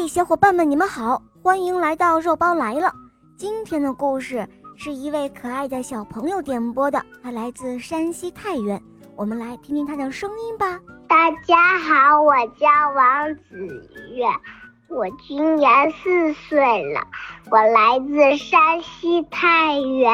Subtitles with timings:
[0.00, 2.92] 嘿，小伙伴们，你们好，欢迎来到肉包来了。
[3.36, 8.80] 今天的故事是一位可爱的小朋友点播的，他来自山西太原，
[9.16, 10.78] 我们来听听他的声音吧。
[11.08, 14.24] 大家好，我叫王子月，
[14.86, 16.60] 我今年四岁
[16.94, 17.00] 了，
[17.50, 20.12] 我来自山西太原，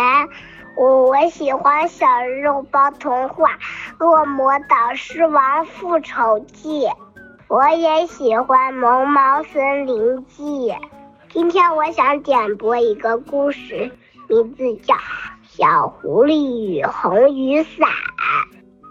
[0.79, 2.07] 我我喜欢小
[2.43, 3.51] 肉包童话
[4.07, 6.87] 《恶魔岛狮王复仇记》。
[7.55, 10.43] 我也喜欢《萌猫森林记》。
[11.32, 13.88] 今天我想点播一个故事，
[14.29, 14.92] 名字叫
[15.45, 17.88] 《小狐狸与红雨伞》。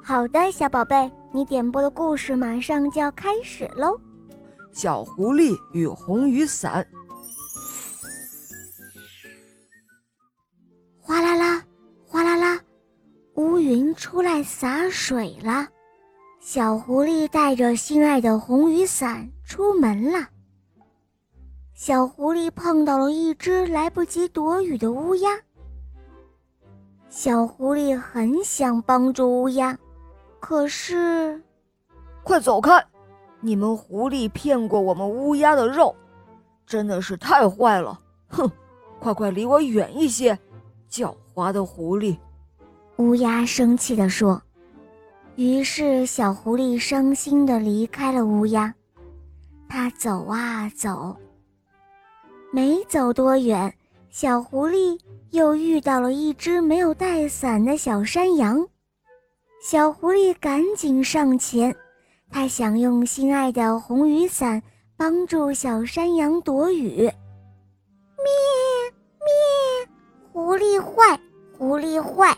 [0.02, 4.00] 好的，小宝贝，你点播的故事马上就要开始喽。
[4.72, 6.88] 小狐狸与红雨伞。
[11.02, 11.62] 哗啦啦，
[12.08, 12.58] 哗啦啦，
[13.34, 15.68] 乌云出来洒水了。
[16.46, 20.28] 小狐狸带着心爱的红雨伞出门了。
[21.74, 25.30] 小狐狸碰到了一只来不及躲雨的乌鸦。
[27.08, 29.80] 小狐狸很想帮助乌鸦，
[30.42, 31.42] 可是，
[32.24, 32.86] 快走开！
[33.40, 35.96] 你们狐狸骗过我们乌鸦的肉，
[36.68, 37.98] 真的是太坏了！
[38.28, 38.52] 哼，
[39.00, 40.38] 快快离我远一些，
[40.92, 42.18] 狡猾的狐狸！
[42.98, 44.42] 乌鸦生气地说。
[45.36, 48.74] 于是，小狐狸伤心地离开了乌鸦。
[49.68, 51.16] 它走啊走，
[52.52, 53.74] 没走多远，
[54.12, 55.00] 小狐狸
[55.32, 58.68] 又遇到了一只没有带伞的小山羊。
[59.60, 61.76] 小狐狸赶紧上前，
[62.30, 64.62] 它想用心爱的红雨伞
[64.96, 66.98] 帮助小山羊躲雨。
[66.98, 67.12] 咩
[69.18, 69.90] 咩，
[70.32, 71.20] 狐狸坏，
[71.58, 72.38] 狐狸坏！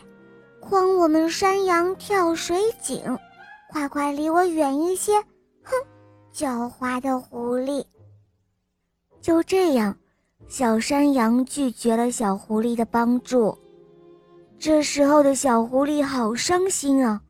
[0.68, 3.00] 诓我们山羊跳水井，
[3.70, 5.12] 快快离我远一些！
[5.62, 5.72] 哼，
[6.32, 7.84] 狡猾的狐狸。
[9.20, 9.96] 就这样，
[10.48, 13.56] 小山羊拒绝了小狐狸的帮助。
[14.58, 17.20] 这时候的小狐狸好伤心啊，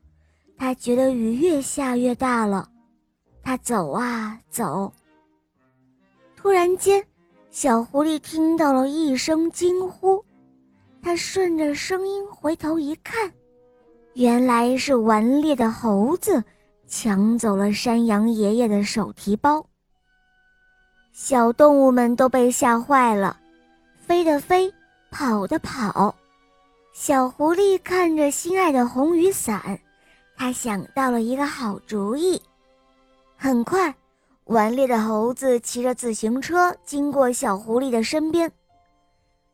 [0.57, 2.67] 他觉得雨越下越大了。
[3.43, 4.91] 他走啊走，
[6.35, 7.05] 突然间，
[7.51, 10.25] 小狐狸听到了一声惊呼。
[11.07, 13.31] 他顺着声音回头一看，
[14.15, 16.43] 原来是顽劣的猴子
[16.85, 19.65] 抢走了山羊爷爷的手提包。
[21.13, 23.39] 小动物们都被吓坏了，
[24.05, 24.69] 飞的飞，
[25.09, 26.13] 跑的跑。
[26.91, 29.79] 小狐狸看着心爱的红雨伞，
[30.35, 32.41] 他想到了一个好主意。
[33.37, 33.95] 很快，
[34.47, 38.51] 顽劣的猴子骑着自行车经过小狐狸的身边。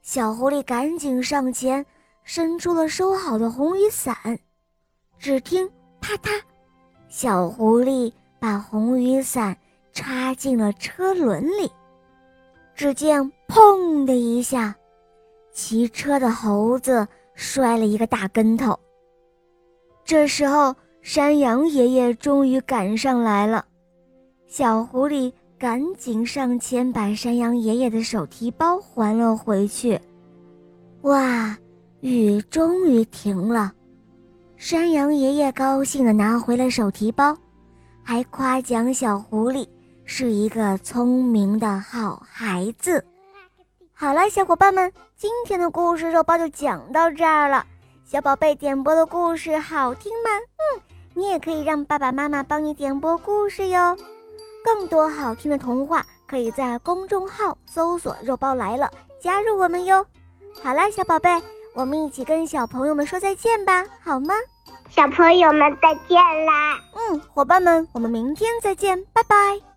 [0.03, 1.85] 小狐狸赶紧上前，
[2.25, 4.13] 伸出了收好的红雨伞。
[5.17, 5.67] 只听
[6.01, 6.41] 啪嗒，
[7.07, 9.57] 小狐狸把红雨伞
[9.93, 11.71] 插进了车轮里。
[12.75, 14.75] 只见砰的一下，
[15.53, 18.77] 骑车的猴子摔了一个大跟头。
[20.03, 23.65] 这时候，山羊爷爷终于赶上来了。
[24.47, 25.31] 小狐狸。
[25.63, 29.97] 赶紧上前把山羊爷爷的手提包还了回去。
[31.03, 31.57] 哇，
[32.01, 33.71] 雨终于停了，
[34.57, 37.33] 山羊爷爷高兴地拿回了手提包，
[38.03, 39.65] 还夸奖小狐狸
[40.03, 43.01] 是一个聪明的好孩子。
[43.93, 47.65] 好了，小伙伴们，今天的故事肉包就讲到这儿了。
[48.03, 50.29] 小宝贝点播的故事好听吗？
[50.57, 50.81] 嗯，
[51.13, 53.97] 你也可以让爸爸妈妈帮你点播故事哟。
[54.63, 58.89] 更多好听的童话，可以在公众号搜索“肉包来了”，
[59.21, 60.05] 加入我们哟。
[60.63, 61.29] 好啦，小宝贝，
[61.73, 64.33] 我们一起跟小朋友们说再见吧，好吗？
[64.89, 66.79] 小朋友们再见啦！
[66.95, 69.72] 嗯，伙伴们，我们明天再见，拜拜。